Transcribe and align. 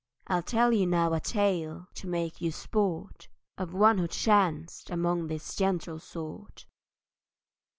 I'll 0.25 0.41
tell 0.41 0.73
you 0.73 0.87
now 0.87 1.13
a 1.13 1.19
tale, 1.19 1.85
to 1.93 2.07
make 2.07 2.41
you 2.41 2.51
sport, 2.51 3.27
Of 3.59 3.75
one 3.75 3.99
who 3.99 4.07
chanced 4.07 4.89
among 4.89 5.27
this 5.27 5.55
gentle 5.55 5.99
sort." 5.99 6.65